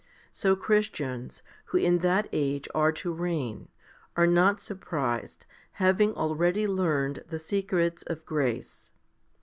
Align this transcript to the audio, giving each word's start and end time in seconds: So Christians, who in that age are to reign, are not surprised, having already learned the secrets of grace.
So 0.31 0.55
Christians, 0.55 1.43
who 1.65 1.77
in 1.77 1.99
that 1.99 2.27
age 2.33 2.67
are 2.73 2.91
to 2.93 3.13
reign, 3.13 3.67
are 4.17 4.25
not 4.25 4.59
surprised, 4.59 5.45
having 5.73 6.15
already 6.15 6.65
learned 6.65 7.23
the 7.29 7.37
secrets 7.37 8.01
of 8.07 8.25
grace. 8.25 8.93